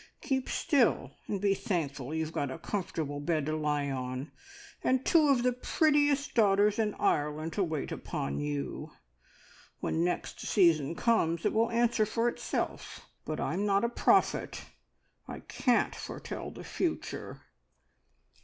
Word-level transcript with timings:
Keep 0.21 0.49
still, 0.49 1.11
and 1.27 1.39
be 1.39 1.53
thankful 1.53 2.11
you've 2.11 2.35
a 2.35 2.57
comfortable 2.57 3.19
bed 3.19 3.45
to 3.45 3.55
lie 3.55 3.87
on 3.91 4.31
and 4.83 5.05
two 5.05 5.27
of 5.29 5.43
the 5.43 5.53
prettiest 5.53 6.33
daughters 6.33 6.79
in 6.79 6.95
Ireland 6.95 7.53
to 7.53 7.63
wait 7.63 7.91
upon 7.91 8.39
you! 8.39 8.93
When 9.79 10.03
next 10.03 10.39
season 10.39 10.95
comes 10.95 11.45
it 11.45 11.53
will 11.53 11.69
answer 11.69 12.07
for 12.07 12.27
itself, 12.27 13.05
but 13.25 13.39
I'm 13.39 13.67
not 13.67 13.83
a 13.83 13.89
prophet 13.89 14.65
I 15.27 15.41
can't 15.41 15.93
foretell 15.93 16.49
the 16.49 16.63
future." 16.63 17.41